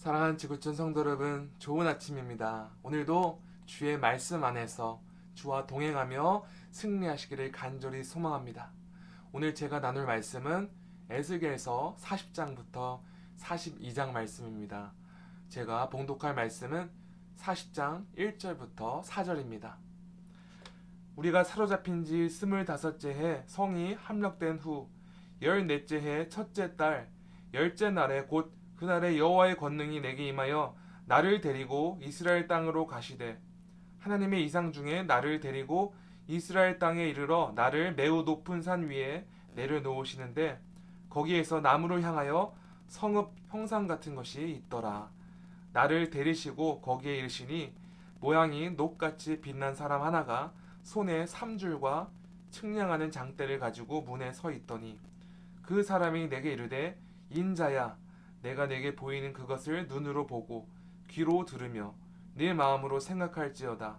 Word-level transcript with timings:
사랑하는 0.00 0.38
지구촌 0.38 0.74
성도 0.74 1.00
여러분, 1.00 1.52
좋은 1.58 1.86
아침입니다. 1.86 2.70
오늘도 2.82 3.42
주의 3.66 3.98
말씀 3.98 4.42
안에서 4.42 5.02
주와 5.34 5.66
동행하며 5.66 6.42
승리하시기를 6.70 7.52
간절히 7.52 8.02
소망합니다. 8.02 8.72
오늘 9.30 9.54
제가 9.54 9.80
나눌 9.80 10.06
말씀은 10.06 10.70
에스겔서 11.10 11.96
40장부터 12.00 13.02
42장 13.40 14.12
말씀입니다. 14.12 14.94
제가 15.50 15.90
봉독할 15.90 16.34
말씀은 16.34 16.90
40장 17.36 18.06
1절부터 18.16 19.04
4절입니다. 19.04 19.74
우리가 21.14 21.44
사로잡힌 21.44 22.06
지 22.06 22.30
스물다섯째 22.30 23.10
해 23.10 23.42
성이 23.46 23.92
함락된 23.92 24.60
후 24.60 24.88
열넷째 25.42 26.00
해 26.00 26.28
첫째 26.30 26.74
달 26.74 27.12
열째 27.52 27.90
날에 27.90 28.24
곧 28.24 28.59
그날에 28.80 29.18
여호와의 29.18 29.58
권능이 29.58 30.00
내게 30.00 30.26
임하여 30.28 30.74
나를 31.04 31.42
데리고 31.42 31.98
이스라엘 32.00 32.48
땅으로 32.48 32.86
가시되 32.86 33.38
하나님의 33.98 34.42
이상 34.42 34.72
중에 34.72 35.02
나를 35.02 35.40
데리고 35.40 35.94
이스라엘 36.26 36.78
땅에 36.78 37.06
이르러 37.06 37.52
나를 37.54 37.94
매우 37.94 38.22
높은 38.22 38.62
산 38.62 38.88
위에 38.88 39.26
내려놓으시는데 39.54 40.58
거기에서 41.10 41.60
나무를 41.60 42.02
향하여 42.02 42.56
성읍 42.86 43.32
형상 43.48 43.86
같은 43.86 44.14
것이 44.14 44.48
있더라. 44.48 45.10
나를 45.74 46.08
데리시고 46.08 46.80
거기에 46.80 47.18
이르시니 47.18 47.74
모양이 48.20 48.70
녹같이 48.70 49.42
빛난 49.42 49.74
사람 49.74 50.00
하나가 50.02 50.54
손에 50.82 51.26
삼줄과 51.26 52.08
측량하는 52.50 53.10
장대를 53.10 53.58
가지고 53.58 54.00
문에 54.00 54.32
서 54.32 54.50
있더니 54.50 54.98
그 55.60 55.82
사람이 55.82 56.30
내게 56.30 56.52
이르되 56.52 56.98
인자야 57.28 57.98
내가 58.42 58.66
내게 58.66 58.94
보이는 58.96 59.32
그것을 59.32 59.86
눈으로 59.86 60.26
보고 60.26 60.68
귀로 61.08 61.44
들으며 61.44 61.94
내 62.34 62.52
마음으로 62.52 63.00
생각할지어다. 63.00 63.98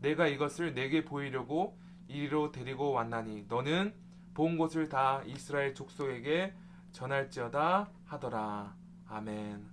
내가 0.00 0.26
이것을 0.26 0.74
내게 0.74 1.04
보이려고 1.04 1.78
이리로 2.08 2.52
데리고 2.52 2.92
왔나니 2.92 3.46
너는 3.48 3.94
본 4.34 4.58
곳을 4.58 4.88
다 4.88 5.22
이스라엘 5.24 5.74
족속에게 5.74 6.54
전할지어다 6.92 7.90
하더라. 8.04 8.74
아멘. 9.08 9.66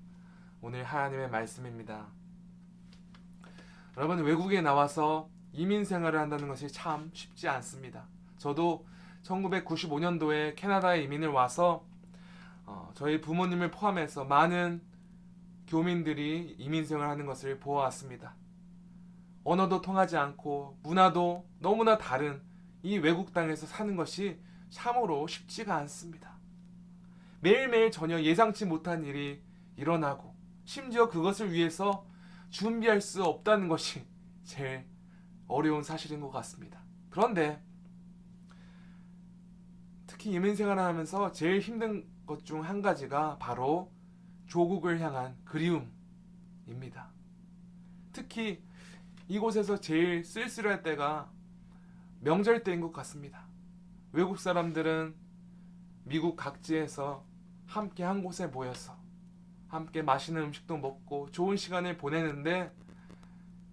오늘 0.62 0.84
하나님의 0.84 1.30
말씀입니다. 1.30 2.08
여러분 3.98 4.24
외국에 4.24 4.62
나와서 4.62 5.30
이민 5.52 5.86
생활을 5.86 6.20
한다는 6.20 6.48
것이 6.48 6.68
참 6.70 7.12
쉽지 7.14 7.48
않습니다. 7.48 8.08
저도 8.38 8.86
1995년도에 9.24 10.56
캐나다에 10.56 11.04
이민을 11.04 11.30
와서 11.30 11.86
어, 12.66 12.92
저희 12.94 13.22
부모님을 13.22 13.72
포함해서 13.72 14.26
많은 14.26 14.82
교민들이 15.68 16.56
이민 16.58 16.86
생활 16.86 17.10
하는 17.10 17.26
것을 17.26 17.60
보아왔습니다. 17.60 18.36
언어도 19.44 19.82
통하지 19.82 20.18
않고 20.18 20.80
문화도 20.84 21.46
너무나 21.60 21.98
다른 21.98 22.42
이 22.82 22.98
외국 22.98 23.34
땅에서 23.34 23.66
사는 23.66 23.96
것이 23.96 24.40
참으로 24.70 25.28
쉽지가 25.28 25.76
않습니다. 25.78 26.38
매일매일 27.42 27.92
전혀 27.92 28.22
예상치 28.22 28.66
못한 28.66 29.04
일이 29.04 29.44
일어나고 29.76 30.34
심지어 30.66 31.10
그것을 31.10 31.52
위해서 31.52 32.06
준비할 32.50 33.02
수 33.02 33.24
없다는 33.24 33.68
것이 33.68 34.06
제일 34.44 34.86
어려운 35.48 35.84
사실인 35.84 36.22
것 36.22 36.32
같습니다. 36.32 36.82
그런데 37.10 37.62
특히 40.08 40.32
이민 40.32 40.56
생활을 40.56 40.82
하면서 40.82 41.32
제일 41.32 41.60
힘든 41.60 42.08
것 42.26 42.44
중 42.46 42.62
한 42.64 42.82
가지가 42.82 43.38
바로 43.38 43.92
조국을 44.48 45.00
향한 45.00 45.38
그리움입니다. 45.46 47.12
특히 48.12 48.64
이곳에서 49.28 49.80
제일 49.80 50.24
쓸쓸할 50.24 50.84
때가 50.84 51.32
명절 52.22 52.64
때인 52.64 52.82
것 52.82 52.92
같습니다. 52.92 53.48
외국 54.12 54.40
사람들은 54.40 55.16
미국 56.06 56.36
각지에서 56.36 57.26
함께 57.66 58.04
한 58.04 58.24
곳에 58.24 58.48
모여서 58.48 58.98
함께 59.68 60.02
맛있는 60.02 60.44
음식도 60.44 60.78
먹고 60.78 61.32
좋은 61.32 61.58
시간을 61.58 61.98
보내는데 61.98 62.72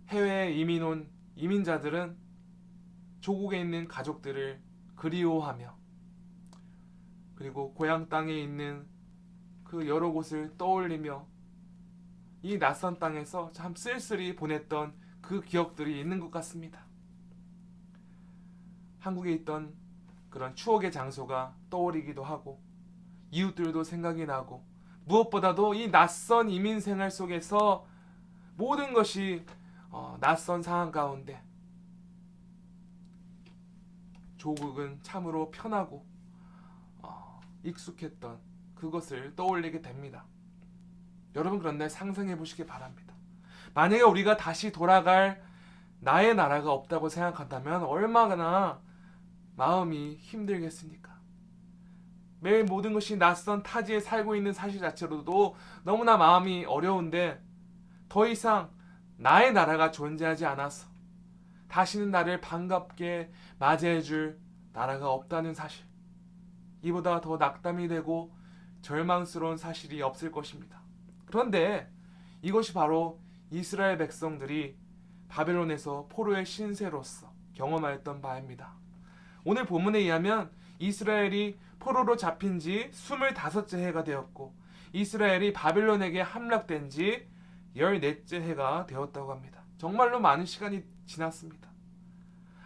해외에 0.09 0.53
이민 0.55 0.83
온 0.83 1.11
이민자들은 1.37 2.17
조국에 3.21 3.61
있는 3.61 3.87
가족들을 3.87 4.61
그리워하며 4.97 5.80
그리고 7.41 7.73
고향 7.73 8.11
땅에 8.11 8.35
있는 8.35 8.87
그 9.65 9.89
여러 9.89 10.11
곳을 10.11 10.55
떠올리며 10.59 11.25
이 12.43 12.59
낯선 12.59 12.99
땅에서 12.99 13.51
참 13.53 13.75
쓸쓸히 13.75 14.37
보냈던 14.37 14.93
그 15.23 15.41
기억들이 15.41 15.99
있는 15.99 16.21
것 16.21 16.31
같습니다. 16.31 16.85
한국에 18.99 19.33
있던 19.33 19.73
그런 20.29 20.55
추억의 20.55 20.93
장소가 20.93 21.55
떠오르기도 21.71 22.23
하고 22.23 22.61
이웃들도 23.31 23.85
생각이 23.85 24.27
나고 24.27 24.63
무엇보다도 25.07 25.73
이 25.73 25.91
낯선 25.91 26.51
이민 26.51 26.79
생활 26.79 27.11
속에서 27.11 27.87
모든 28.59 28.93
것이 28.93 29.47
어, 29.89 30.19
낯선 30.21 30.63
상황 30.63 30.93
가운데 30.93 31.43
조국은 34.37 34.99
참으로 35.01 35.51
편하고 35.51 35.97
어, 35.97 36.10
익숙했던 37.63 38.39
그것을 38.75 39.35
떠올리게 39.37 39.83
됩니다. 39.83 40.25
여러분 41.35 41.59
그런데 41.59 41.89
상상해 41.89 42.37
보시기 42.37 42.67
바랍니다. 42.67 43.15
만약에 43.75 44.03
우리가 44.03 44.37
다시 44.37 44.73
돌아갈 44.73 45.43
나의 46.01 46.35
나라가 46.35 46.73
없다고 46.73 47.09
생각한다면 47.09 47.85
얼마나 47.85 48.81
마음이 49.57 50.17
힘들겠습니까? 50.17 51.11
매일 52.41 52.65
모든 52.65 52.95
것이 52.95 53.17
낯선 53.17 53.63
타지에 53.63 54.01
살고 54.01 54.35
있는 54.35 54.53
사실 54.53 54.81
자체로도 54.81 55.57
너무나 55.85 56.17
마음이 56.17 56.65
어려운데 56.65 57.41
더 58.09 58.27
이상 58.27 58.71
나의 59.19 59.53
나라가 59.53 59.91
존재하지 59.91 60.47
않아서 60.47 60.89
다시는 61.69 62.11
나를 62.11 62.41
반갑게 62.41 63.31
맞이해 63.59 64.01
줄 64.01 64.41
나라가 64.73 65.11
없다는 65.13 65.55
사실. 65.55 65.90
이보다 66.83 67.21
더 67.21 67.37
낙담이 67.37 67.89
되고 67.89 68.33
절망스러운 68.83 69.57
사실이 69.57 70.01
없을 70.03 70.33
것입니다. 70.33 70.81
그런데 71.27 71.91
이것이 72.43 72.73
바로 72.73 73.21
이스라엘 73.51 73.99
백성들이 73.99 74.77
바벨론에서 75.29 76.07
포로의 76.11 76.47
신세로서 76.47 77.33
경험하였던 77.55 78.21
바입니다. 78.21 78.75
오늘 79.45 79.65
본문에 79.65 79.99
의하면 79.99 80.51
이스라엘이 80.79 81.59
포로로 81.79 82.17
잡힌 82.17 82.59
지 82.59 82.91
25째 82.93 83.79
해가 83.79 84.05
되었고 84.05 84.55
이스라엘이 84.93 85.53
바벨론에게 85.53 86.21
함락된 86.21 86.91
지 86.91 87.29
14째 87.77 88.41
해가 88.43 88.87
되었다고 88.87 89.31
합니다. 89.31 89.63
정말로 89.79 90.21
많은 90.21 90.45
시간이 90.45 90.83
지났습니다. 91.07 91.71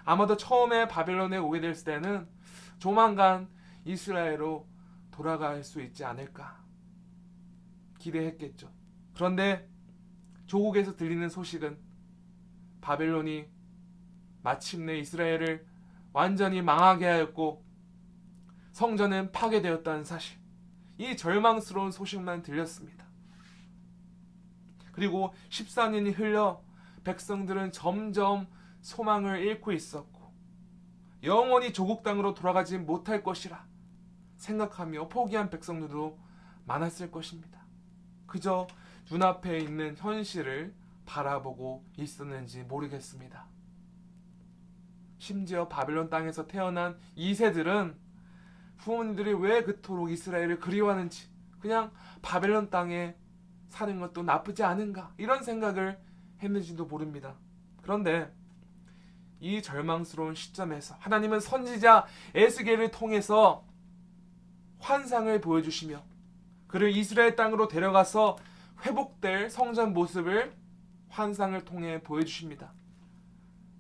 아마도 0.05 0.37
처음에 0.37 0.89
바벨론에 0.89 1.39
오게 1.39 1.61
됐을 1.61 1.85
때는 1.85 2.29
조만간 2.79 3.49
이스라엘로 3.85 4.67
돌아갈 5.11 5.63
수 5.63 5.81
있지 5.81 6.05
않을까 6.05 6.65
기대했겠죠. 7.99 8.71
그런데 9.15 9.69
조국에서 10.47 10.97
들리는 10.97 11.29
소식은 11.29 11.79
바벨론이 12.81 13.47
마침내 14.43 14.99
이스라엘을 14.99 15.67
완전히 16.13 16.61
망하게 16.63 17.07
하였고 17.07 17.65
성전은 18.73 19.33
파괴되었다는 19.33 20.05
사실. 20.05 20.39
이 20.99 21.17
절망스러운 21.17 21.91
소식만 21.91 22.43
들렸습니다. 22.43 23.05
그리고 24.93 25.35
14년이 25.49 26.17
흘려 26.17 26.63
백성들은 27.03 27.73
점점 27.73 28.47
소망을 28.81 29.41
잃고 29.41 29.73
있었고 29.73 30.33
영원히 31.25 31.73
조국 31.73 32.03
땅으로 32.03 32.35
돌아가지 32.35 32.79
못할 32.79 33.23
것이라 33.23 33.67
생각하며 34.45 35.09
포기한 35.09 35.51
백성들도 35.51 36.19
많았을 36.67 37.11
것입니다. 37.11 37.65
그저 38.27 38.67
눈앞에 39.11 39.59
있는 39.59 39.97
현실을 39.97 40.75
바라보고 41.07 41.85
있었는지 41.97 42.63
모르겠습니다. 42.63 43.47
심지어 45.19 45.69
바벨론 45.69 46.11
땅에서 46.11 46.47
태어난 46.47 46.99
2세들은 47.17 47.95
부모님들이 48.79 49.33
왜 49.35 49.63
그토록 49.63 50.11
이스라엘을 50.11 50.59
그리워하는지 50.59 51.29
그냥 51.61 51.91
바벨론 52.21 52.69
땅에 52.69 53.15
사는 53.69 53.99
것도 53.99 54.23
나쁘지 54.23 54.63
않은가 54.63 55.15
이런 55.17 55.43
생각을 55.43 55.99
했는지도 56.43 56.85
모릅니다. 56.85 57.37
그런데 57.83 58.31
이 59.41 59.63
절망스러운 59.63 60.35
시점에서 60.35 60.97
하나님은 60.99 61.41
선지자 61.41 62.07
에스겔을 62.35 62.91
통해서 62.91 63.65
환상을 64.85 65.41
보여주시며 65.41 66.03
그를 66.67 66.95
이스라엘 66.95 67.37
땅으로 67.37 67.69
데려가서 67.69 68.37
회복될 68.85 69.49
성전 69.49 69.95
모습을 69.95 70.53
환상을 71.09 71.65
통해 71.65 72.03
보여주십니다. 72.03 72.75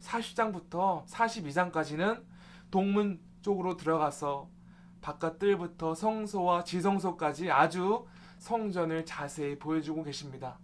40장부터 0.00 1.04
42장까지는 1.06 2.24
동문 2.70 3.20
쪽으로 3.42 3.76
들어가서 3.76 4.48
바깥 5.02 5.38
뜰부터 5.38 5.94
성소와 5.94 6.64
지성소까지 6.64 7.50
아주 7.50 8.06
성전을 8.38 9.04
자세히 9.04 9.58
보여주고 9.58 10.04
계십니다. 10.04 10.58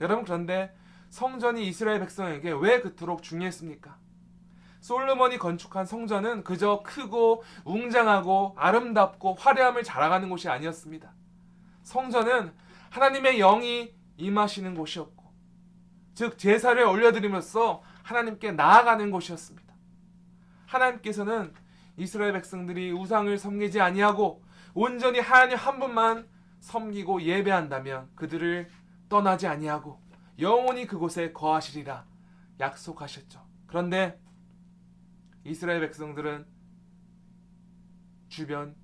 여러분 0.00 0.24
그런데 0.24 0.72
성전이 1.10 1.66
이스라엘 1.66 1.98
백성에게 1.98 2.52
왜 2.52 2.80
그토록 2.80 3.24
중요했습니까? 3.24 3.98
솔로몬이 4.84 5.38
건축한 5.38 5.86
성전은 5.86 6.44
그저 6.44 6.82
크고 6.84 7.42
웅장하고 7.64 8.52
아름답고 8.58 9.32
화려함을 9.32 9.82
자랑하는 9.82 10.28
곳이 10.28 10.50
아니었습니다. 10.50 11.10
성전은 11.84 12.52
하나님의 12.90 13.38
영이 13.38 13.94
임하시는 14.18 14.74
곳이었고, 14.74 15.24
즉 16.12 16.36
제사를 16.36 16.84
올려드리면서 16.84 17.82
하나님께 18.02 18.52
나아가는 18.52 19.10
곳이었습니다. 19.10 19.72
하나님께서는 20.66 21.54
이스라엘 21.96 22.34
백성들이 22.34 22.92
우상을 22.92 23.38
섬기지 23.38 23.80
아니하고 23.80 24.44
온전히 24.74 25.18
하나님 25.18 25.56
한 25.56 25.80
분만 25.80 26.28
섬기고 26.60 27.22
예배한다면 27.22 28.10
그들을 28.16 28.68
떠나지 29.08 29.46
아니하고 29.46 29.98
영원히 30.40 30.86
그곳에 30.86 31.32
거하시리라 31.32 32.04
약속하셨죠. 32.60 33.40
그런데 33.66 34.22
이스라엘 35.44 35.80
백성들은 35.80 36.46
주변 38.28 38.74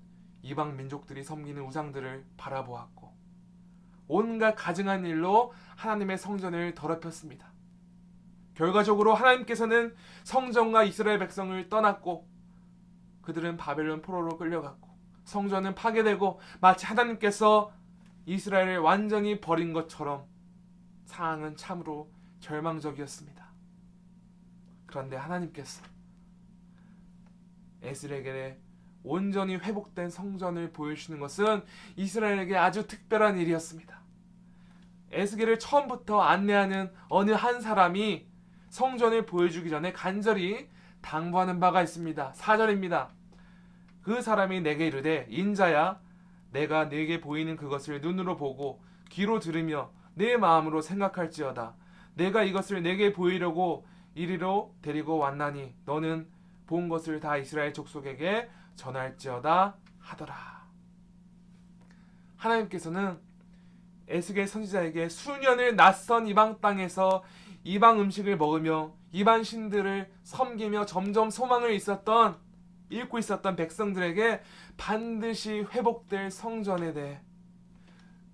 이방 0.43 0.77
민족들이 0.77 1.23
섬기는 1.23 1.61
우상들을 1.63 2.25
바라보았고 2.37 3.11
온갖 4.07 4.55
가증한 4.55 5.05
일로 5.05 5.53
하나님의 5.75 6.17
성전을 6.17 6.75
더럽혔습니다. 6.75 7.51
결과적으로 8.53 9.13
하나님께서는 9.13 9.95
성전과 10.23 10.83
이스라엘 10.83 11.19
백성을 11.19 11.69
떠났고 11.69 12.27
그들은 13.21 13.57
바벨론 13.57 14.01
포로로 14.01 14.37
끌려갔고 14.37 14.89
성전은 15.23 15.75
파괴되고 15.75 16.39
마치 16.59 16.85
하나님께서 16.85 17.71
이스라엘을 18.25 18.79
완전히 18.79 19.39
버린 19.39 19.73
것처럼 19.73 20.25
상황은 21.05 21.55
참으로 21.55 22.11
절망적이었습니다. 22.39 23.45
그런데 24.85 25.15
하나님께서 25.15 25.83
에스겔에 27.81 28.57
온전히 29.03 29.55
회복된 29.55 30.09
성전을 30.09 30.71
보여주시는 30.71 31.19
것은 31.19 31.63
이스라엘에게 31.95 32.55
아주 32.55 32.87
특별한 32.87 33.37
일이었습니다. 33.37 33.99
에스겔을 35.11 35.59
처음부터 35.59 36.21
안내하는 36.21 36.91
어느 37.09 37.31
한 37.31 37.61
사람이 37.61 38.27
성전을 38.69 39.25
보여주기 39.25 39.69
전에 39.69 39.91
간절히 39.91 40.69
당부하는 41.01 41.59
바가 41.59 41.81
있습니다. 41.81 42.33
4절입니다. 42.33 43.09
그 44.01 44.21
사람이 44.21 44.61
내게 44.61 44.87
이르되 44.87 45.27
인자야 45.29 45.99
내가 46.51 46.89
내게 46.89 47.19
보이는 47.21 47.55
그것을 47.55 48.01
눈으로 48.01 48.37
보고 48.37 48.81
귀로 49.09 49.39
들으며 49.39 49.91
내 50.13 50.37
마음으로 50.37 50.81
생각할지어다. 50.81 51.75
내가 52.15 52.43
이것을 52.43 52.81
내게 52.83 53.13
보이려고 53.13 53.85
이리로 54.15 54.75
데리고 54.81 55.17
왔나니 55.17 55.73
너는 55.85 56.27
본 56.71 56.87
것을 56.87 57.19
다 57.19 57.35
이스라엘 57.35 57.73
족속에게 57.73 58.49
전할지어다 58.77 59.75
하더라. 59.99 60.65
하나님께서는 62.37 63.19
에스겔 64.07 64.47
선지자에게 64.47 65.09
수년을 65.09 65.75
낯선 65.75 66.27
이방 66.27 66.61
땅에서 66.61 67.25
이방 67.65 67.99
음식을 67.99 68.37
먹으며 68.37 68.93
이방 69.11 69.43
신들을 69.43 70.09
섬기며 70.23 70.85
점점 70.85 71.29
소망을 71.29 71.73
있었던 71.73 72.37
잃고 72.87 73.19
있었던 73.19 73.57
백성들에게 73.57 74.41
반드시 74.77 75.65
회복될 75.73 76.31
성전에 76.31 76.93
대해 76.93 77.19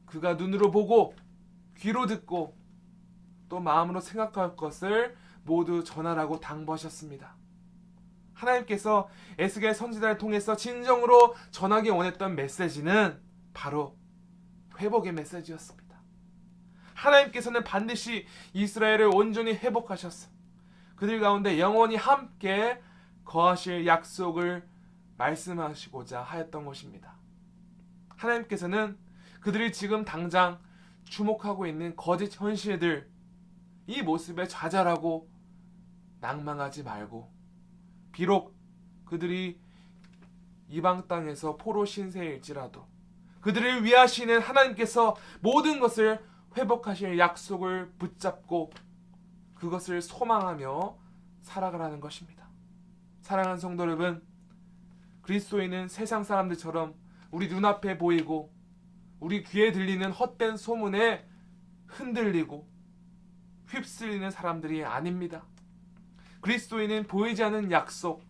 그가 0.06 0.36
눈으로 0.36 0.70
보고 0.70 1.16
귀로 1.78 2.06
듣고 2.06 2.56
또 3.50 3.60
마음으로 3.60 4.00
생각할 4.00 4.56
것을 4.56 5.18
모두 5.44 5.84
전하라고 5.84 6.40
당부하셨습니다. 6.40 7.47
하나님께서 8.38 9.10
에스겔 9.38 9.74
선지자를 9.74 10.18
통해서 10.18 10.56
진정으로 10.56 11.36
전하기 11.52 11.90
원했던 11.90 12.36
메시지는 12.36 13.20
바로 13.54 13.98
회복의 14.78 15.12
메시지였습니다. 15.14 15.98
하나님께서는 16.94 17.64
반드시 17.64 18.26
이스라엘을 18.54 19.10
온전히 19.14 19.54
회복하셨어. 19.54 20.30
그들 20.96 21.20
가운데 21.20 21.60
영원히 21.60 21.96
함께 21.96 22.82
거하실 23.26 23.86
약속을 23.86 24.68
말씀하시고자 25.18 26.22
하였던 26.22 26.66
것입니다. 26.66 27.16
하나님께서는 28.10 28.98
그들이 29.42 29.72
지금 29.72 30.06
당장 30.06 30.60
주목하고 31.06 31.66
있는 31.68 31.96
거짓 31.96 32.40
현실들 32.40 33.10
이 33.88 34.02
모습에 34.02 34.48
좌절하고 34.48 35.30
낭망하지 36.20 36.84
말고 36.84 37.37
비록 38.18 38.58
그들이 39.06 39.60
이방 40.70 41.08
땅에서 41.08 41.56
포로 41.56 41.86
신세일지라도 41.86 42.84
그들을 43.42 43.84
위하시는 43.84 44.42
하나님께서 44.42 45.16
모든 45.40 45.80
것을 45.80 46.20
회복하실 46.58 47.20
약속을 47.20 47.92
붙잡고 48.00 48.72
그것을 49.54 50.02
소망하며 50.02 50.98
살아가라는 51.42 52.00
것입니다. 52.00 52.50
사랑하는 53.22 53.60
성도 53.60 53.84
여러분, 53.84 54.24
그리스도인은 55.22 55.88
세상 55.88 56.24
사람들처럼 56.24 56.96
우리 57.30 57.48
눈앞에 57.48 58.00
보이고 58.00 58.52
우리 59.20 59.44
귀에 59.44 59.72
들리는 59.72 60.12
헛된 60.12 60.58
소문에 60.58 61.24
흔들리고 61.86 62.68
휩쓸리는 63.68 64.32
사람들이 64.32 64.84
아닙니다. 64.84 65.46
그리스도인은 66.42 67.08
보이지 67.08 67.44
않는 67.44 67.72
약속, 67.72 68.24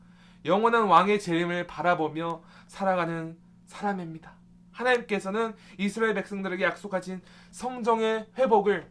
영원한 0.46 0.86
왕의 0.86 1.20
재림을 1.20 1.68
바라보며 1.68 2.42
살아가는 2.68 3.38
사람입니다. 3.66 4.34
하나님께서는 4.72 5.56
이스라엘 5.78 6.14
백성들에게 6.14 6.64
약속하신 6.64 7.22
성정의 7.52 8.28
회복을 8.38 8.90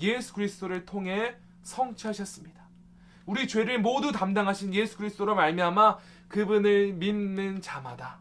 예수 0.00 0.34
그리스도를 0.34 0.84
통해 0.84 1.36
성취하셨습니다. 1.62 2.60
우리 3.26 3.46
죄를 3.46 3.80
모두 3.80 4.12
담당하신 4.12 4.74
예수 4.74 4.96
그리스도로 4.98 5.34
말미암아 5.34 5.98
그분을 6.28 6.94
믿는 6.94 7.60
자마다 7.60 8.20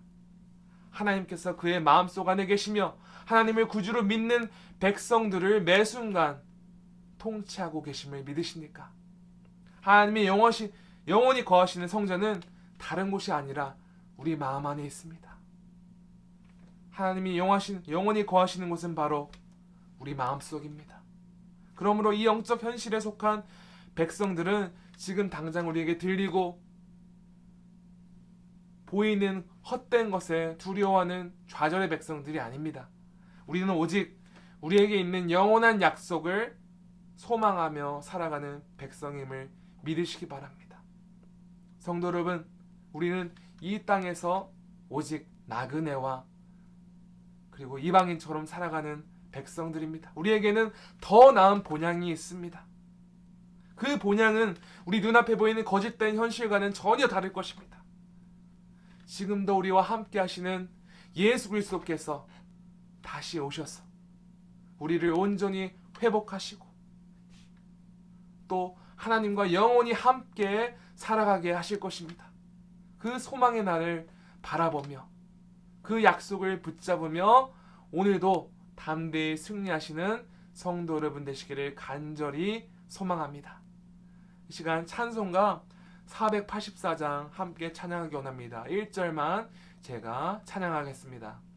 하나님께서 0.91 1.55
그의 1.55 1.81
마음속 1.81 2.27
안에 2.29 2.46
계시며 2.46 2.98
하나님을 3.25 3.67
구주로 3.67 4.03
믿는 4.03 4.50
백성들을 4.79 5.63
매 5.63 5.84
순간 5.84 6.41
통치하고 7.17 7.81
계심을 7.84 8.24
믿으십니까? 8.24 8.91
하나님이 9.81 10.25
영원히, 10.25 10.71
영원히 11.07 11.45
거하시는 11.45 11.88
성전은 11.88 12.41
다른 12.77 13.12
곳이 13.12 13.31
아니라 13.31 13.75
우리 14.17 14.36
마음 14.36 14.65
안에 14.65 14.83
있습니다. 14.83 15.29
하나님이 16.91 17.38
영하신, 17.38 17.83
영원히 17.88 18.25
거하시는 18.25 18.69
곳은 18.69 18.93
바로 18.93 19.31
우리 20.00 20.13
마음 20.13 20.39
속입니다. 20.39 21.01
그러므로 21.75 22.12
이 22.12 22.25
영적 22.25 22.62
현실에 22.62 23.00
속한 23.00 23.43
백성들은 23.95 24.74
지금 24.98 25.29
당장 25.29 25.69
우리에게 25.69 25.98
들리고 25.98 26.62
보이는 28.86 29.45
헛된 29.69 30.12
것에 30.12 30.57
두려워하는 30.57 31.33
좌절의 31.48 31.89
백성들이 31.89 32.39
아닙니다. 32.39 32.89
우리는 33.45 33.69
오직 33.74 34.19
우리에게 34.62 34.98
있는 35.00 35.31
영원한 35.31 35.81
약속을 35.81 36.57
소망하며 37.15 38.01
살아가는 38.01 38.62
백성임을 38.77 39.50
믿으시기 39.83 40.27
바랍니다. 40.27 40.81
성도 41.79 42.07
여러분, 42.07 42.45
우리는 42.93 43.33
이 43.62 43.83
땅에서 43.86 44.51
오직 44.89 45.27
나그네와 45.45 46.25
그리고 47.50 47.77
이방인처럼 47.77 48.45
살아가는 48.45 49.03
백성들입니다. 49.31 50.12
우리에게는 50.15 50.71
더 51.01 51.31
나은 51.31 51.63
본향이 51.63 52.09
있습니다. 52.12 52.65
그 53.75 53.98
본향은 53.98 54.57
우리 54.86 55.01
눈앞에 55.01 55.36
보이는 55.36 55.63
거짓된 55.63 56.17
현실과는 56.17 56.74
전혀 56.74 57.07
다를 57.07 57.31
것입니다. 57.31 57.83
지금도 59.05 59.57
우리와 59.57 59.81
함께 59.81 60.19
하시는 60.19 60.69
예수 61.15 61.50
그리스도께서 61.50 62.27
다시 63.01 63.39
오셔서 63.39 63.83
우리를 64.77 65.12
온전히 65.13 65.74
회복하시고 66.01 66.67
또 68.48 68.77
하나님과 69.00 69.53
영원히 69.53 69.94
함께 69.94 70.75
살아가게 70.96 71.53
하실 71.53 71.79
것입니다. 71.79 72.25
그 72.98 73.18
소망의 73.18 73.63
날을 73.63 74.10
바라보며 74.41 75.08
그 75.82 76.03
약속을 76.03 76.62
붙잡으며 76.62 77.51
오늘도 77.91 78.51
담대히 78.75 79.38
승리하시는 79.38 80.27
성도 80.53 80.98
여러분 80.98 81.24
되시기를 81.24 81.75
간절히 81.75 82.70
소망합니다. 82.89 83.62
이 84.50 84.51
시간 84.51 84.86
찬송가 84.86 85.63
484장 86.08 87.29
함께 87.32 87.72
찬양하기 87.72 88.15
원합니다. 88.15 88.65
1절만 88.65 89.48
제가 89.82 90.41
찬양하겠습니다. 90.44 91.49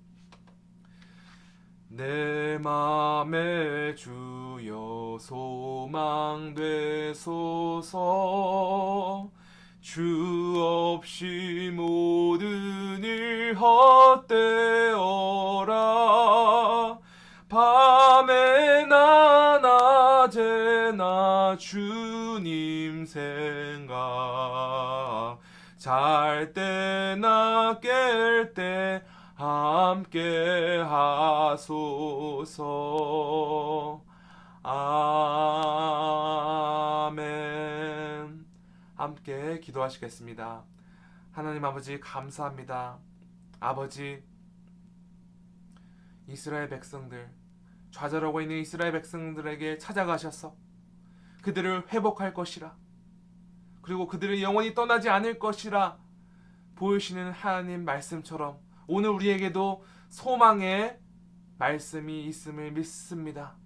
내 1.94 2.56
맘에 2.58 3.94
주여 3.94 5.18
소망 5.20 6.54
되소서. 6.54 7.90
주 9.82 10.54
없이 10.96 11.70
모든 11.74 13.04
일 13.04 13.54
헛되어라. 13.54 15.02
밤에 17.50 18.86
나 18.86 19.58
낮에 19.58 20.92
나 20.92 21.54
주님 21.58 23.04
생각. 23.04 23.92
잘 25.76 26.54
때나 26.54 27.80
깰때 27.80 29.02
함께 29.92 30.78
하소서. 30.78 31.66
아멘. 34.62 37.20
함께 38.94 39.60
기도하시겠습니다. 39.60 40.64
하나님 41.32 41.62
아버지 41.66 42.00
감사합니다. 42.00 43.00
아버지 43.60 44.24
이스라엘 46.26 46.70
백성들 46.70 47.30
좌절하고 47.90 48.40
있는 48.40 48.60
이스라엘 48.60 48.92
백성들에게 48.92 49.76
찾아가셔서 49.76 50.56
그들을 51.42 51.92
회복할 51.92 52.32
것이라 52.32 52.74
그리고 53.82 54.06
그들의 54.06 54.42
영원히 54.42 54.74
떠나지 54.74 55.10
않을 55.10 55.38
것이라 55.38 55.98
보여주시는 56.76 57.32
하나님 57.32 57.84
말씀처럼 57.84 58.71
오늘 58.94 59.08
우리에게도 59.08 59.82
소망의 60.10 60.98
말씀이 61.56 62.26
있음을 62.26 62.72
믿습니다. 62.72 63.56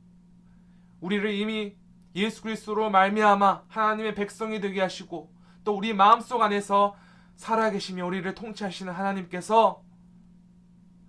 우리를 1.00 1.34
이미 1.34 1.76
예수 2.14 2.42
그리스도로 2.42 2.90
말미암아 2.90 3.64
하나님의 3.66 4.14
백성이 4.14 4.60
되게 4.60 4.80
하시고 4.80 5.34
또 5.64 5.76
우리 5.76 5.92
마음속 5.94 6.42
안에서 6.42 6.94
살아계시며 7.34 8.06
우리를 8.06 8.32
통치하시는 8.36 8.92
하나님께서 8.92 9.82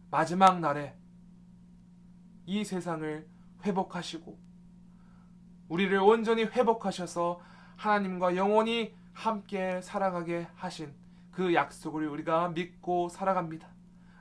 마지막 0.09 0.59
날에 0.59 0.95
이 2.47 2.63
세상을 2.63 3.27
회복하시고 3.65 4.35
우리를 5.69 5.95
온전히 5.99 6.45
회복하셔서 6.45 7.39
하나님과 7.75 8.35
영원히 8.35 8.95
함께 9.13 9.79
살아가게 9.83 10.47
하신 10.55 10.91
그 11.31 11.53
약속을 11.53 12.07
우리가 12.07 12.49
믿고 12.49 13.09
살아갑니다. 13.09 13.76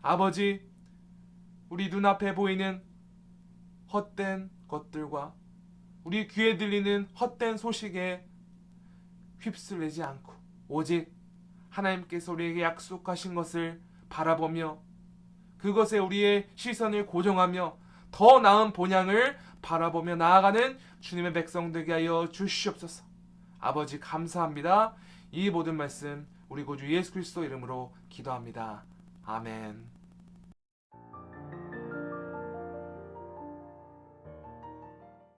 아버지, 0.07 0.65
우리 1.69 1.89
눈앞에 1.89 2.37
보이는 2.37 2.81
헛된 3.93 4.51
것들과 4.69 5.35
우리 6.05 6.29
귀에 6.29 6.57
들리는 6.57 7.09
헛된 7.19 7.57
소식에 7.57 8.25
휩쓸리지 9.41 10.05
않고 10.05 10.33
오직 10.69 11.13
하나님께서 11.71 12.33
우리에게 12.33 12.63
약속하신 12.63 13.35
것을 13.35 13.81
바라보며 14.09 14.79
그것에 15.59 15.99
우리의 15.99 16.51
시선을 16.55 17.07
고정하며 17.07 17.77
더 18.13 18.39
나은 18.39 18.75
본향을 18.75 19.37
바라보며 19.61 20.15
나아가는 20.15 20.79
주님의 21.01 21.33
백성 21.33 21.73
되게 21.73 21.93
하여 21.93 22.29
주시옵소서. 22.31 23.05
아버지 23.59 23.99
감사합니다. 23.99 24.95
이 25.33 25.51
모든 25.51 25.77
말씀 25.77 26.29
우리 26.49 26.63
구주 26.63 26.89
예수 26.95 27.13
그리스도 27.13 27.43
이름으로 27.43 27.93
기도합니다. 28.09 28.85
아멘. 29.25 29.96